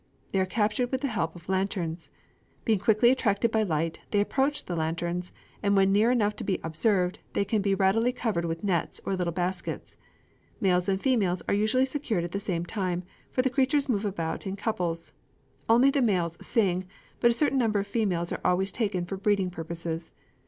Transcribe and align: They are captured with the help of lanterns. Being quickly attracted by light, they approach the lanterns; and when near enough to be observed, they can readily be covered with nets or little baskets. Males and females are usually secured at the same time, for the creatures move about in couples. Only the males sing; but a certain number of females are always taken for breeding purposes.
They 0.31 0.39
are 0.39 0.47
captured 0.47 0.91
with 0.91 1.01
the 1.01 1.09
help 1.13 1.35
of 1.35 1.47
lanterns. 1.47 2.09
Being 2.65 2.79
quickly 2.79 3.11
attracted 3.11 3.51
by 3.51 3.61
light, 3.61 3.99
they 4.09 4.19
approach 4.19 4.65
the 4.65 4.75
lanterns; 4.75 5.31
and 5.61 5.77
when 5.77 5.91
near 5.91 6.09
enough 6.09 6.35
to 6.37 6.43
be 6.43 6.59
observed, 6.63 7.19
they 7.33 7.45
can 7.45 7.61
readily 7.75 8.11
be 8.11 8.17
covered 8.17 8.45
with 8.45 8.63
nets 8.63 8.99
or 9.05 9.15
little 9.15 9.31
baskets. 9.31 9.97
Males 10.59 10.89
and 10.89 10.99
females 10.99 11.43
are 11.47 11.53
usually 11.53 11.85
secured 11.85 12.23
at 12.23 12.31
the 12.31 12.39
same 12.39 12.65
time, 12.65 13.03
for 13.29 13.43
the 13.43 13.51
creatures 13.51 13.87
move 13.87 14.03
about 14.03 14.47
in 14.47 14.55
couples. 14.55 15.13
Only 15.69 15.91
the 15.91 16.01
males 16.01 16.35
sing; 16.43 16.87
but 17.19 17.29
a 17.29 17.33
certain 17.35 17.59
number 17.59 17.77
of 17.79 17.85
females 17.85 18.31
are 18.31 18.41
always 18.43 18.71
taken 18.71 19.05
for 19.05 19.17
breeding 19.17 19.51
purposes. 19.51 20.13